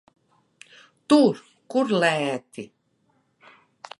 [1.13, 1.43] Tur,
[1.75, 2.67] kur lēti.